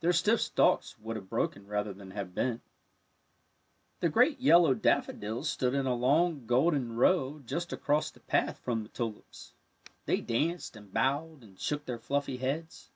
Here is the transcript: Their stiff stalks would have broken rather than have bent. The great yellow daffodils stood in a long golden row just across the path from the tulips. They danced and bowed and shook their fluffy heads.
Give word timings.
Their 0.00 0.12
stiff 0.12 0.40
stalks 0.40 0.98
would 0.98 1.14
have 1.14 1.28
broken 1.28 1.68
rather 1.68 1.92
than 1.92 2.10
have 2.10 2.34
bent. 2.34 2.62
The 4.00 4.08
great 4.08 4.40
yellow 4.40 4.74
daffodils 4.74 5.48
stood 5.48 5.72
in 5.72 5.86
a 5.86 5.94
long 5.94 6.46
golden 6.46 6.96
row 6.96 7.38
just 7.46 7.72
across 7.72 8.10
the 8.10 8.18
path 8.18 8.58
from 8.58 8.82
the 8.82 8.88
tulips. 8.88 9.54
They 10.04 10.20
danced 10.20 10.74
and 10.74 10.92
bowed 10.92 11.44
and 11.44 11.60
shook 11.60 11.84
their 11.84 12.00
fluffy 12.00 12.38
heads. 12.38 12.90